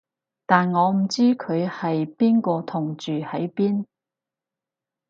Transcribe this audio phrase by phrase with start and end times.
[0.47, 3.85] 但我唔知佢係邊個同住喺邊